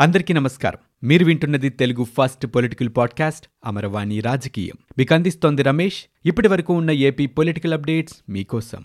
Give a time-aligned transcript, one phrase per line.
[0.00, 1.08] అందరికీ నమస్కారం.
[1.08, 4.74] మీరు వింటున్నది Telugu first political podcast Amaravani రాజకీయం.
[4.98, 6.04] మీకు అందిస్తోంది రమేష్.
[6.26, 8.84] ఇప్పటి వరకు ఉన్న ఏపీ పొలిటికల్ అప్డేట్స్ మీకోసం.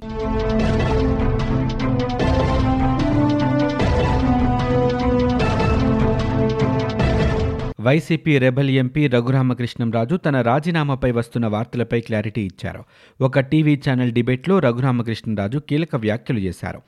[7.81, 12.83] వైసీపీ రెబల్ ఎంపీ రఘురామకృష్ణంరాజు తన రాజీనామాపై వస్తున్న వార్తలపై క్లారిటీ ఇచ్చారు.
[13.21, 16.81] ఒక టీవీ ఛానల్ డిబేట్లో రఘురామకృష్ణంరాజు కీలక వ్యాఖ్యలు చేశారు.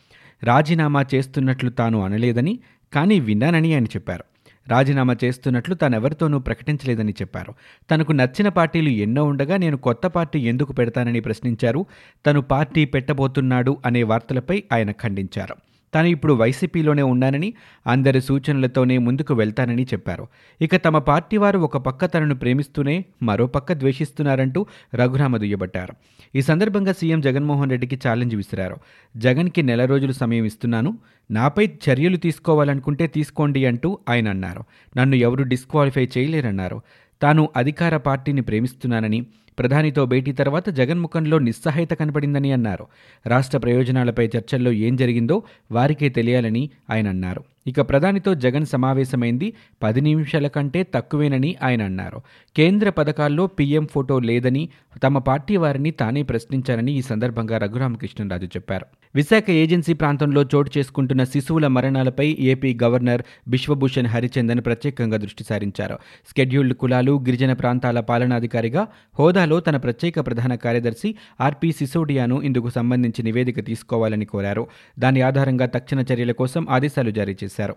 [0.44, 2.59] రాజీనామా చేస్తున్నట్లు తాను అనలేదని
[2.93, 4.23] కానీ విన్నానని ఆయన చెప్పారు.
[4.67, 7.53] రాజీనామా చేస్తున్నట్లు తానెవరితోనూ ప్రకటించలేదని చెప్పారు.
[7.91, 11.85] తనకు నచ్చిన పార్టీలు ఎన్నో ఉండగా నేను కొత్త పార్టీ ఎందుకు పెడతానని ప్రశ్నించారు.
[12.26, 15.55] తను పార్టీ పెట్టబోతున్నాడు అనే వార్తలపై ఆయన ఖండించారు.
[15.94, 17.54] తాను ఇప్పుడు వైసీపీలోనే ఉన్నానని
[17.88, 20.27] అందరి సూచనలతోనే ముందుకు వెళ్తానని చెప్పారు.
[20.62, 24.66] ఇక తమ పార్టీ వారు ఒక పక్క తనను ప్రేమిస్తూనే మరో పక్క ద్వేషిస్తున్నారంటూ
[24.96, 25.94] రఘురామ దుయ్యబట్టారు.
[26.36, 28.76] ఈ సందర్భంగా సీఎం జగన్మోహన్ రెడ్డికి ఛాలెంజ్ విసిరారు.
[29.18, 30.98] జగన్కి నెల రోజులు సమయం ఇస్తున్నాను.
[31.32, 34.63] నాపై చర్యలు తీసుకోవాలనుకుంటే తీసుకోండి అంటూ ఆయన అన్నారు.
[34.98, 36.82] నన్ను ఎవరు డిస్క్వాలిఫై చేయలేరన్నారు.
[37.21, 39.26] తాను అధికార పార్టీని ప్రేమిస్తున్నానని
[39.60, 42.87] ప్రధానితో భేటీ తర్వాత జగన్ముఖంలో నిస్సహాయత కనపడిందని అన్నారు.
[43.27, 47.43] రాష్ట్ర ప్రయోజనాలపై చర్చల్లో ఏం జరిగిందో వారికే తెలియాలని ఆయన అన్నారు.
[47.68, 52.21] ఇక ప్రధానితో జగన్ సమావేశమైంది పది నిమిషాల కంటే తక్కువేనని ఆయన అన్నారు.
[52.55, 54.70] కేంద్ర పథకాల్లో పీఎం ఫోటో లేదని
[55.04, 58.85] తమ పార్టీ వారిని తానే ప్రశ్నించారని ఈ సందర్భంగా రఘురామకృష్ణరాజు చెప్పారు.
[59.18, 65.96] విశాఖ ఏజెన్సీ ప్రాంతంలో చోటు చేసుకుంటున్న శిశువుల మరణాలపై ఏపీ గవర్నర్ బిశ్వభూషణ్ హరిచందన్ ప్రత్యేకంగా దృష్టి సారించారు.
[66.29, 68.88] స్కెడ్యూల్డ్ కులాలు గిరిజన ప్రాంతాల పాలనాధికారిగా
[69.19, 74.68] హోదాలో తన ప్రత్యేక ప్రధాన కార్యదర్శి ఆర్పి సిసోడియాను ఇందుకు సంబంధించి నివేదిక తీసుకోవాలని కోరారు.
[75.00, 77.75] దాని ఆధారంగా తక్షణ చర్యల కోసం ఆదేశాలు జారీ చేశారు.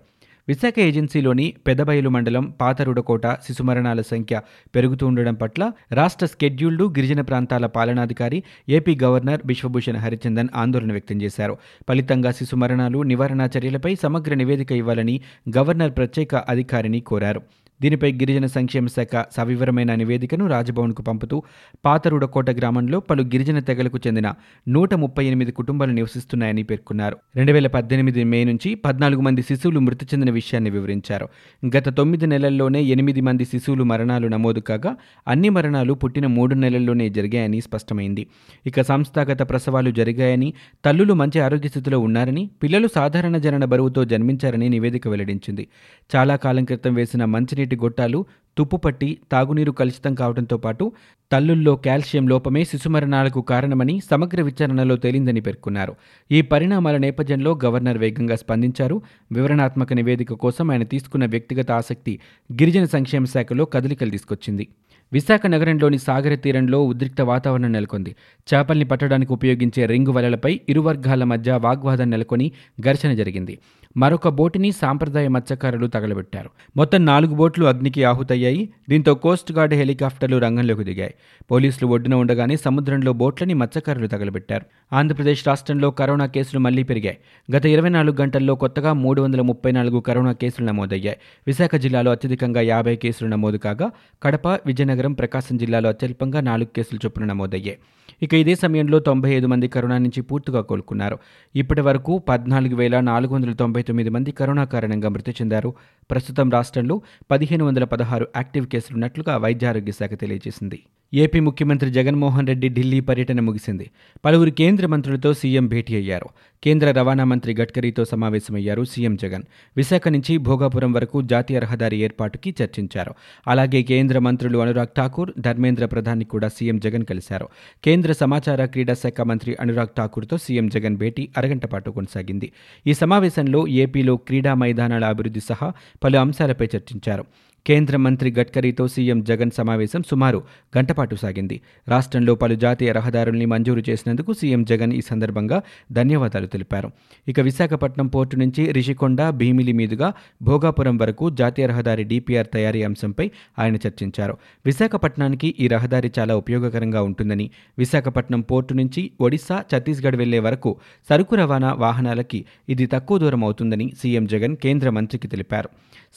[0.51, 4.37] విశాఖ ఏజెన్సీలోని పెదబయలు మండలం పాతరుడకోట శిశు మరణాల సంఖ్య
[4.75, 5.63] పెరుగుతూ ఉండడం పట్ల
[5.93, 11.57] రాష్ట్ర స్కెడ్యూల్డ్ గిరిజన ప్రాంతాల పాలనాధికారి ఏపీ గవర్నర్ బిశ్వభూషణ్ హరిచందన్ ఆందోళన వ్యక్తం చేశారు.
[11.89, 15.17] ఫలితంగా శిశు మరణాలు నివారణ చర్యలపై సమగ్ర నివేదిక ఇవ్వాలని
[15.57, 17.43] గవర్నర్ ప్రత్యేక అధికారిని కోరారు.
[17.83, 21.43] దీనిపై గిరిజన సంక్షేమ శాఖ సవివరమైన నివేదికను రాజభవన్కు పంపుతూ
[21.85, 24.35] పాతరుడకోట గ్రామంలో పలు గిరిజన తెగలకు చెందిన
[24.69, 27.17] నూట ముప్పై ఎనిమిది కుటుంబాలు నివసిస్తున్నాయని పేర్కొన్నారు.
[27.37, 31.29] రెండు వేల పద్దెనిమిది మే నుంచి పద్నాలుగు మంది శిశువులు మృతి చెందిన విషయాన్ని వివరించారు.
[31.77, 34.97] గత తొమ్మిది నెలల్లోనే ఎనిమిది మంది శిశువులు మరణాలు నమోదు కాగా
[35.29, 38.27] అన్ని మరణాలు పుట్టిన మూడు నెలల్లోనే జరిగాయని స్పష్టమైంది.
[38.67, 40.55] ఇక సంస్థాగత ప్రసవాలు జరిగాయని
[40.85, 45.69] తల్లులు మంచి ఆరోగ్య స్థితిలో ఉన్నారని పిల్లలు సాధారణ జనన బరువుతో జన్మించారని నివేదిక వెల్లడించింది.
[46.17, 48.25] చాలా కాలం క్రితం వేసిన మంచినీటి గొట్టాలు
[48.59, 50.93] తుప్పుపట్టి తాగునీరు కలుషితం కావడంతో పాటు
[51.33, 55.95] తల్లుల్లో కాల్షియం లోపమే శిశుమరణాలకు కారణమని సమగ్ర విచారణలో తేలిందని పేర్కొన్నారు.
[56.33, 59.03] ఈ పరిణామాల నేపథ్యంలో గవర్నర్ వేగంగా స్పందించారు.
[59.33, 62.19] వివరణాత్మక నివేదిక కోసం ఆయన తీసుకున్న వ్యక్తిగత ఆసక్తి
[62.53, 64.69] గిరిజన సంక్షేమ శాఖలో కదలికలు తీసుకొచ్చింది.
[65.13, 68.15] విశాఖ నగరంలోని సాగర తీరంలో ఉద్రిక్త వాతావరణం నెలకొంది.
[68.55, 73.59] చేపల్ని పట్టడానికి ఉపయోగించే రింగు వలలపై ఇరు వర్గాల మధ్య వాగ్వాదం నెలకొని ఘర్షణ జరిగింది.
[73.97, 76.51] మరొక బోటుని సాంప్రదాయ మత్స్యకారులు తగలబెట్టారు.
[76.77, 78.69] మొత్తం నాలుగు బోట్లు అగ్నికి ఆహుతయ్యాయి.
[78.89, 81.15] దీంతో కోస్ట్ గార్డ్ హెలికాప్టర్లు రంగంలోకి దిగాయి.
[81.51, 84.95] పోలీసులు ఒడ్డున ఉండగానే సముద్రంలో బోట్లని మత్స్యకారులు తగలబెట్టారు.
[84.95, 87.19] ఆంధ్రప్రదేశ్ రాష్ట్రంలో కరోనా కేసులు మళ్ళీ పెరిగాయి.
[87.57, 91.17] గత ఇరవై నాలుగు గంటల్లో కొత్తగా మూడు వందల ముప్పై నాలుగు కరోనా కేసులు నమోదయ్యాయి.
[91.47, 93.91] విశాఖ జిల్లాలో అత్యధికంగా యాభై కేసులు నమోదు కాగా
[94.23, 97.79] కడప విజయనగరం ప్రకాశం జిల్లాలో అత్యల్పంగా నాలుగు కేసులు చొప్పున నమోదయ్యాయి.
[98.23, 101.19] ఇక ఇదే సమయంలో తొంభై ఐదు మంది కరోనా నుంచి పూర్తిగా కోలుకున్నారు.
[101.55, 105.75] ఇప్పటి వరకు పద్నాలుగు వేల నాలుగు వందల తొంభై తొమ్మిది మంది కరోనా కారణంగా మృతి చెందారు.
[106.11, 110.81] ప్రస్తుతం రాష్ట్రంలో పదిహేను వందల పదహారు యాక్టివ్ కేసులున్నట్లుగా వైద్య ఆరోగ్య శాఖ తెలియజేసింది.
[111.15, 113.91] ఏపీ ముఖ్యమంత్రి జగన్మోహన్ రెడ్డి ఢిల్లీ పర్యటన ముగిసింది.
[114.25, 116.27] పలువురు కేంద్ర మంత్రులతో సీఎం భేటీ అయ్యారు.
[116.65, 119.43] కేంద్ర రవాణా మంత్రి గడ్కరీతో సమావేశమయ్యారు సీఎం జగన్.
[119.77, 123.15] విశాఖ నుంచి భోగాపురం వరకు జాతీయ రహదారి ఏర్పాటుకి చర్చించారు.
[123.49, 127.49] అలాగే కేంద్ర మంత్రులు అనురాగ్ ఠాకూర్ ధర్మేంద్ర ప్రధాని కూడా సీఎం జగన్ కలిశారు.
[127.85, 132.53] కేంద్ర సమాచార క్రీడా శాఖ మంత్రి అనురాగ్ ఠాకూర్తో సీఎం జగన్ భేటీ అరగంట పాటు కొనసాగింది.
[132.87, 135.73] ఈ సమావేశంలో ఏపీలో క్రీడా మైదానాల అభివృద్ధి సహా
[136.05, 137.25] పలు అంశాలపై చర్చించారు.
[137.67, 140.43] కేంద్ర మంత్రి గడ్కరీతో సీఎం జగన్ సమావేశం సుమారు
[140.79, 141.61] గంటపాటు సాగింది.
[141.89, 145.63] రాష్ట్రంలో పలు జాతీయ రహదారుల్ని మంజూరు చేసినందుకు సీఎం జగన్ ఈ సందర్భంగా
[145.93, 146.91] ధన్యవాదాలు తెలిపారు.
[147.29, 150.13] ఇక విశాఖపట్నం పోర్టు నుంచి రిషికొండ భీమిలి మీదుగా
[150.43, 154.39] భోగాపురం వరకు జాతీయ రహదారి డిపిఆర్ తయారీ అంశంపై ఆయన చర్చించారు.
[154.67, 160.77] విశాఖపట్నానికి ఈ రహదారి చాలా ఉపయోగకరంగా ఉంటుందని విశాఖపట్నం పోర్టు నుంచి ఒడిశా ఛత్తీస్గఢ్ వెళ్ళే వరకు
[161.09, 165.69] సరుకు రవాణా వాహనాలకి ఇది తక్కువ దూరం అవుతుందని సీఎం జగన్ కేంద్ర మంత్రికి తెలిపారు.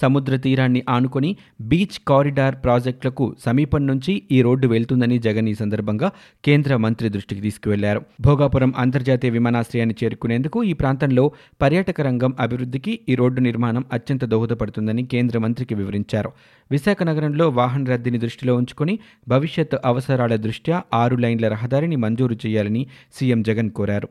[0.01, 6.11] సముద్ర తీరాన్ని ఆనుకొని బీచ్ కారిడార్ ప్రాజెక్టులకు సమీపం నుంచి ఈ రోడ్డు వెళ్తుందని జగన్ ఈ సందర్భంగా
[6.45, 8.01] కేంద్ర మంత్రి దృష్టికి తీసుకువెళ్ళారు.
[8.21, 11.31] భోగాపురం అంతర్జాతీయ విమానాశ్రయాన్ని చేరుకునేందుకు ఈ ప్రాంతంలో
[11.61, 16.31] పర్యాటక రంగం అభివృద్ధికి ఈ రోడ్డు నిర్మాణం అత్యంత దోహదపడుతుందని కేంద్ర మంత్రికి వివరించారు.
[16.71, 23.41] విశాఖ నగరంలో వాహన రద్దీని దృష్టిలో ఉంచుకుని భవిష్యత్ అవసరాల దృష్ట్యా ఆరు లైన్ల రహదారిని మంజూరు చేయాలని సీఎం
[23.41, 24.07] జగన్ కోరారు.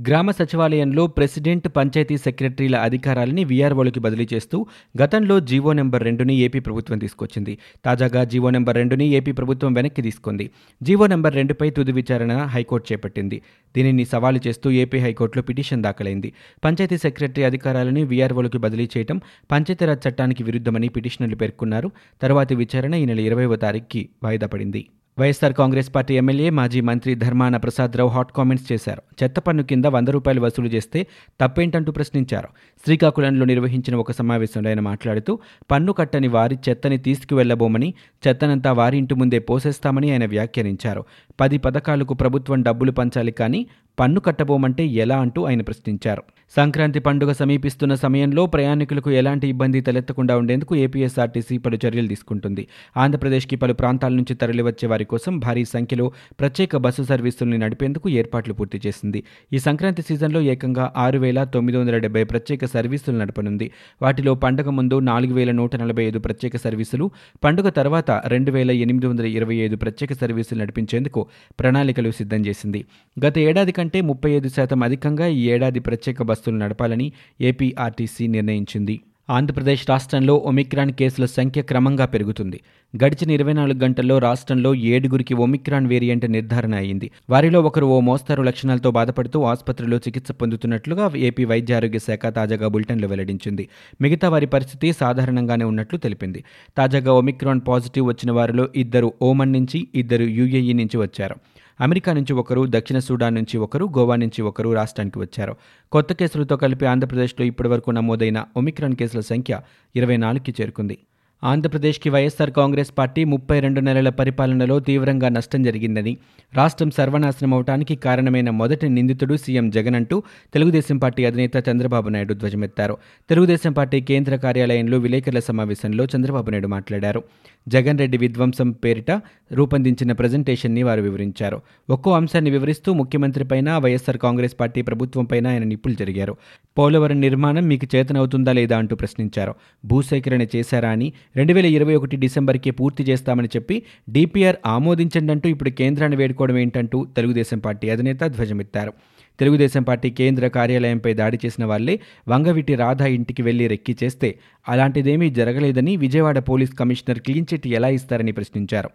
[0.00, 4.66] గ్రామ సచివాలయంలో ప్రెసిడెంట్ పంచాయతీ సెక్రటరీల అధికారాలని వీఆర్ఓలకి బదిలీ చేస్తూ
[5.02, 7.58] గతంలో జీవో నెంబర్ రెండుని ఏపీ ప్రభుత్వం తీసుకొచ్చింది.
[7.84, 10.50] తాజాగా జీవో నెంబర్ రెండుని ఏపీ ప్రభుత్వం వెనక్కి తీసుకుంది.
[10.82, 13.42] జీవో నెంబర్ రెండుపై తుది విచారణ హైకోర్టు చేపట్టింది.
[13.76, 16.32] దీనిని సవాలు చేస్తూ ఏపీ హైకోర్టులో పిటిషన్ దాఖలైంది.
[16.64, 19.20] పంచాయతీ సెక్రటరీ అధికారాలని వీఆర్ఓలకి బదిలీ చేయడం
[19.50, 21.90] పంచాయతీరాజ్ చట్టానికి విరుద్ధమని పిటిషనర్లు పేర్కొన్నారు.
[22.22, 24.86] తర్వాతి విచారణ ఈ నెల ఇరవైవ తారీఖుకి వాయిదా పడింది.
[25.18, 29.02] వైఎస్సార్ కాంగ్రెస్ పార్టీ ఎమ్మెల్యే మాజీ మంత్రి ధర్మాన ప్రసాదరావు హాట్ కామెంట్స్ చేశారు.
[29.22, 31.06] చెత్త పన్ను కింద వంద రూపాయలు వసూలు చేస్తే
[31.40, 32.48] తప్పేంటంటూ ప్రశ్నించారు.
[32.84, 35.38] శ్రీకాకుళంలో నిర్వహించిన ఒక సమావేశంలో ఆయన మాట్లాడుతూ
[35.70, 37.94] పన్ను కట్టని వారి చెత్తని తీసుకువెళ్ళబోమని
[38.28, 41.04] చెత్తనంతా వారి ఇంటి ముందే పోసేస్తామని ఆయన వ్యాఖ్యానించారు.
[41.40, 43.66] పది పథకాలకు ప్రభుత్వం డబ్బులు పంచాలి కానీ
[43.98, 46.22] పన్ను కట్టబోమంటే ఎలా అంటూ ఆయన ప్రశ్నించారు.
[46.56, 52.66] సంక్రాంతి పండుగ సమీపిస్తున్న సమయంలో ప్రయాణికులకు ఎలాంటి ఇబ్బంది తలెత్తకుండా ఉండేందుకు ఏపీఎస్ఆర్టీసీ పలు చర్యలు తీసుకుంటుంది.
[52.96, 58.80] ఆంధ్రప్రదేశ్కి పలు ప్రాంతాల నుంచి తరలివచ్చే వారి కోసం భారీ సంఖ్యలో ప్రత్యేక బస్సు సర్వీసుల్ని నడిపేందుకు ఏర్పాట్లు పూర్తి
[58.86, 59.22] చేసింది.
[59.52, 63.70] ఈ సంక్రాంతి సీజన్లో ఏకంగా ఆరు వేల తొమ్మిది వందల డెబ్బై ప్రత్యేక సర్వీసులు నడపనుంది.
[64.02, 67.10] వాటిలో పండుగ ముందు నాలుగు వేల నూట నలభై ఐదు ప్రత్యేక సర్వీసులు
[67.44, 71.26] పండుగ తర్వాత రెండు వేల ఎనిమిది వందల ఇరవై ఐదు ప్రత్యేక సర్వీసులు నడిపించేందుకు
[71.60, 72.84] ప్రణాళికలు సిద్ధం చేసింది.
[73.26, 79.00] గత ఏడాది కంటే ముప్పై ఐదు శాతం అధికంగా ఈ ఏడాది ప్రత్యేక బస్సులు నడపాలని ఏపీఆర్టీసీ నిర్ణయించింది.
[79.30, 82.60] ఆంధ్రప్రదేశ్ రాష్ట్రంలో ఒమిక్రాన్ కేసుల సంఖ్య క్రమంగా పెరుగుతుంది.
[82.94, 87.10] గడిచిన ఇరవై నాలుగు గంటల్లో రాష్ట్రంలో ఏడుగురికి ఒమిక్రాన్ వేరియంట్ నిర్ధారణ అయింది.
[87.30, 93.08] వారిలో ఒకరు ఓ మోస్తారు లక్షణాలతో బాధపడుతూ ఆసుపత్రిలో చికిత్స పొందుతున్నట్లుగా ఏపీ వైద్య ఆరోగ్య శాఖ తాజాగా బులెటిన్లో
[93.08, 93.68] వెల్లడించింది.
[94.00, 96.44] మిగతా వారి పరిస్థితి సాధారణంగానే ఉన్నట్లు తెలిపింది.
[96.76, 101.36] తాజాగా ఒమిక్రాన్ పాజిటివ్ వచ్చిన వారిలో ఇద్దరు ఓమన్ నుంచి ఇద్దరు యూఏఈ నుంచి వచ్చారు.
[101.80, 105.56] అమెరికా నుంచి ఒకరు దక్షిణ సూడాన్ నుంచి ఒకరు గోవా నుంచి ఒకరు రాష్ట్రానికి వచ్చారు.
[105.92, 109.60] కొత్త కేసులతో కలిపి ఆంధ్రప్రదేశ్లో ఇప్పటివరకు నమోదైన ఒమిక్రాన్ కేసుల సంఖ్య
[109.96, 110.98] ఇరవై నాలుగుకి చేరుకుంది.
[111.44, 116.16] ఆంధ్రప్రదేశ్కి వైఎస్సార్ కాంగ్రెస్ పార్టీ ముప్పై రెండు నెలల పరిపాలనలో తీవ్రంగా నష్టం జరిగిందని
[116.56, 120.22] రాష్ట్రం సర్వనాశనం అవటానికి కారణమైన మొదటి నిందితుడు సీఎం జగన్ అంటూ
[120.54, 122.96] తెలుగుదేశం పార్టీ అధినేత చంద్రబాబు నాయుడు ధ్వజమెత్తారు.
[123.30, 127.22] తెలుగుదేశం పార్టీ కేంద్ర కార్యాలయంలో విలేకరుల సమావేశంలో చంద్రబాబు నాయుడు మాట్లాడారు.
[127.68, 129.10] జగన్ రెడ్డి విధ్వంసం పేరిట
[129.52, 131.60] రూపొందించిన ప్రజెంటేషన్ని వారు వివరించారు.
[131.90, 136.36] ఒక్కో అంశాన్ని వివరిస్తూ ముఖ్యమంత్రిపైన వైఎస్సార్ కాంగ్రెస్ పార్టీ ప్రభుత్వంపైన ఆయన నిప్పులు జరిగారు.
[136.78, 139.54] పోలవరం నిర్మాణం మీకు చేతనవుతుందా లేదా అంటూ ప్రశ్నించారు.
[139.86, 145.70] భూసేకరణ చేశారా అని రెండు వేల ఇరవై ఒకటి డిసెంబర్కి పూర్తి చేస్తామని చెప్పి డిపిఆర్ ఆమోదించండి అంటూ ఇప్పుడు
[145.70, 148.92] కేంద్రాన్ని వేడుకోవడం ఏంటంటూ తెలుగుదేశం పార్టీ అధినేత ధ్వజమెత్తారు.
[149.40, 154.28] తెలుగుదేశం పార్టీ కేంద్ర కార్యాలయంపై దాడి చేసిన వాళ్ళే వంగవిటి రాధా ఇంటికి వెళ్ళి రెక్కి చేస్తే
[154.68, 158.90] అలాంటిదేమీ జరగలేదని Vijayawada police commissioner clean chit ఎలా ఇస్తారని ప్రశ్నించారు.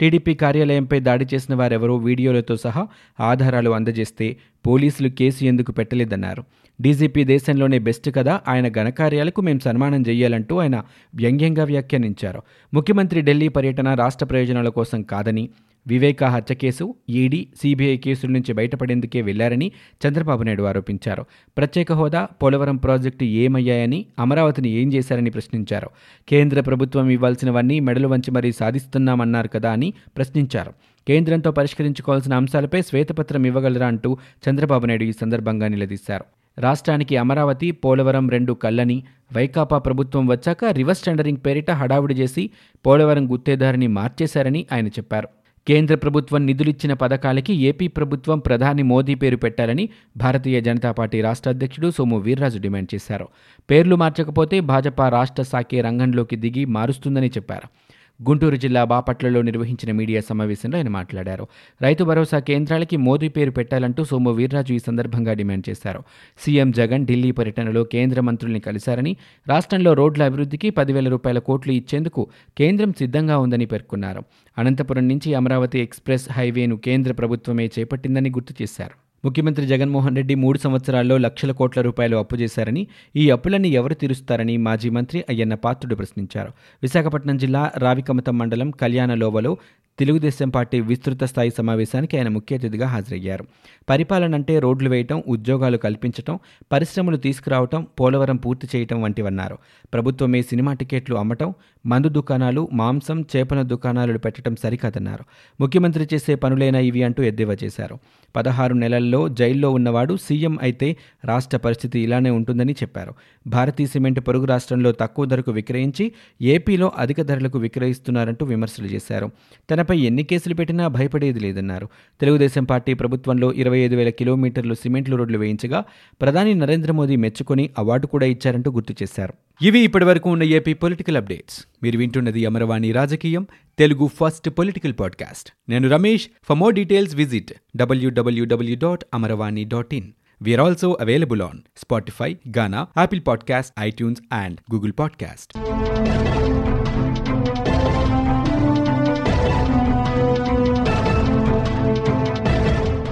[0.00, 2.82] టీడీపీ కార్యాలయంపై దాడి చేసిన వారెవరో వీడియోలతో సహా
[3.18, 4.36] ఆధారాలు అందజేస్తే
[4.66, 6.42] పోలీసులు కేసు ఎందుకు పెట్టలేదన్నారు.
[6.80, 10.76] డీజీపీ దేశంలోనే బెస్ట్ కదా ఆయన ఘనకార్యాలకు మేము సన్మానం చేయాలంటూ ఆయన
[11.14, 12.40] వ్యంగ్యంగా వ్యాఖ్యానించారు.
[12.72, 15.44] ముఖ్యమంత్రి ఢిల్లీ పర్యటన రాష్ట్ర ప్రయోజనాల కోసం కాదని
[15.86, 19.72] వివేకా హత్య కేసు ఈడీ సీబీఐ కేసుల నుంచి బయటపడేందుకే వెళ్ళారని
[20.06, 21.24] చంద్రబాబు నాయుడు ఆరోపించారు.
[21.56, 25.90] ప్రత్యేక హోదా పోలవరం ప్రాజెక్టు ఏమయ్యాయని అమరావతిని ఏం చేశారని ప్రశ్నించారు.
[26.28, 30.72] కేంద్ర ప్రభుత్వం ఇవ్వాల్సినవన్నీ మెడలు వంచి మరీ సాధిస్తున్నామన్నారు కదా అని ప్రశ్నించారు.
[31.08, 34.18] కేంద్రంతో పరిష్కరించుకోవాల్సిన అంశాలపై శ్వేతపత్రం ఇవ్వగలరా అంటూ
[34.48, 36.24] చంద్రబాబు నాయుడు ఈ సందర్భంగా నిలదీశారు.
[36.58, 39.02] రాష్ట్రానికి అమరావతి పోలవరం రెండు కళ్ళని
[39.36, 42.50] వైకాపా ప్రభుత్వం వచ్చాక రివర్స్ టెండరింగ్ పేరిట హడావుడి చేసి
[42.86, 45.28] పోలవరం గుత్తేదారిని మార్చేశారని ఆయన చెప్పారు.
[45.68, 51.90] కేంద్ర ప్రభుత్వం నిధులిచ్చిన పథకాలకి ఏపీ ప్రభుత్వం ప్రధాని మోదీ పేరు పెట్టాలని భారతీయ జనతా పార్టీ రాష్ట్ర అధ్యక్షుడు
[51.90, 53.28] సోము వీర్రాజు డిమాండ్ చేశారు.
[53.70, 57.81] పేర్లు మార్చకపోతే భాజపా రాష్ట్ర సాకే రంగంలోకి దిగి మారుస్తుందని చెప్పారు.
[58.28, 61.46] గుంటూరు జిల్లా బాపట్లలో నిర్వహించిన మీడియా సమావేశంలో ఆయన మాట్లాడారు.
[61.82, 66.02] రైతు భరోసా కేంద్రాలకి మోదీ పేరు పెట్టాలంటూ సోము వీర్రాజు ఈ సందర్భంగా డిమాండ్ చేశారు.
[66.38, 69.16] సీఎం జగన్ ఢిల్లీ పర్యటనలో కేంద్ర మంత్రుల్ని కలిశారని
[69.48, 74.22] రాష్ట్రంలో రోడ్ల అభివృద్ధికి పదివేల రూపాయల కోట్లు ఇచ్చేందుకు కేంద్రం సిద్ధంగా ఉందని పేర్కొన్నారు.
[74.58, 79.01] అనంతపురం నుంచి అమరావతి ఎక్స్ప్రెస్ హైవేను కేంద్ర ప్రభుత్వమే చేపట్టిందని గుర్తు చేశారు.
[79.24, 82.86] ముఖ్యమంత్రి జగన్మోహన్ రెడ్డి మూడు సంవత్సరాల్లో లక్షల కోట్ల రూపాయలు అప్పు చేశారని
[83.16, 86.52] ఈ అప్పులన్నీ ఎవరు తీరుస్తారని మాజీ మంత్రి అయ్యన్న పాత్రుడు ప్రశ్నించారు.
[86.82, 89.56] విశాఖపట్నం జిల్లా రావికమతం మండలం కళ్యాణలోవలో
[89.98, 93.44] తెలుగుదేశం పార్టీ విస్తృత స్థాయి సమావేశానికి ఆయన ముఖ్య అతిథిగా హాజరయ్యారు.
[93.90, 96.38] పరిపాలన అంటే రోడ్లు వేయటం ఉద్యోగాలు కల్పించటం
[96.72, 99.58] పరిశ్రమలు తీసుకురావటం పోలవరం పూర్తి చేయటం వంటివన్నారు.
[99.94, 101.54] ప్రభుత్వమే సినిమా టికెట్లు అమ్మటం
[101.86, 105.24] మందు దుకాణాలు మాంసం చేపల దుకాణాలు పెట్టడం సరికాదన్నారు.
[105.60, 107.98] ముఖ్యమంత్రి చేసే పనులైనా ఇవి అంటూ ఎద్దేవా చేశారు.
[108.36, 113.14] పదహారు నెలల్లో జైల్లో ఉన్నవాడు సీఎం అయితే రాష్ట్ర పరిస్థితి ఇలానే ఉంటుందని చెప్పారు.
[113.46, 119.30] భారతీయ సిమెంట్ పొరుగు రాష్ట్రంలో తక్కువ ధరకు విక్రయించి ఏపీలో అధిక ధరలకు విక్రయిస్తున్నారంటూ విమర్శలు చేశారు.
[119.70, 121.88] తన తనపై ఎన్ని కేసులు పెట్టినా భయపడేది లేదన్నారు.
[122.20, 125.84] తెలుగుదేశం పార్టీ ప్రభుత్వంలో ఇరవై ఐదు వేల కిలోమీటర్లు సిమెంట్లు రోడ్లు వేయించగా
[126.20, 129.34] ప్రధాని నరేంద్ర మోదీ మెచ్చుకొని అవార్డు కూడా ఇచ్చారంటూ గుర్తు చేశారు.
[129.62, 131.64] ఇవి ఇప్పటివరకు ఉన్న ఏపీ పొలిటికల్ అప్డేట్స్.
[131.82, 133.46] మీరు వింటున్నది అమరవాణి రాజకీయం
[133.78, 135.50] తెలుగు ఫస్ట్ పొలిటికల్ పాడ్కాస్ట్.
[135.68, 136.28] నేను Ramesh.
[136.42, 140.10] For more details visit WWW dot Amaravani dot in.
[140.42, 145.52] We also available on Spotify Gaana Apple podcast iTunes and Google podcast